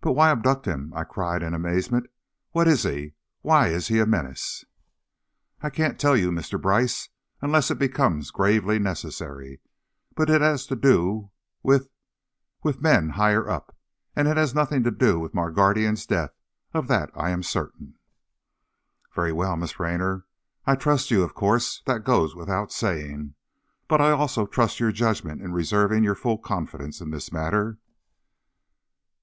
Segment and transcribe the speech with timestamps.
[0.00, 2.06] "But why abduct him?" I cried in amazement
[2.52, 3.12] "What is he?
[3.42, 4.64] Why is he a menace?"
[5.60, 6.58] "I can't tell you, Mr.
[6.58, 7.10] Brice,
[7.42, 9.60] unless it becomes gravely necessary.
[10.14, 11.90] But it has to do with
[12.62, 13.76] with men higher up,
[14.14, 16.32] and it has nothing to do with my guardian's death,
[16.72, 17.96] of that I'm certain."
[19.14, 20.24] "Very well, Miss Raynor;
[20.64, 23.34] I trust you, of course, that goes without saying,
[23.86, 27.76] but I also trust your judgment in reserving your full confidence in this matter."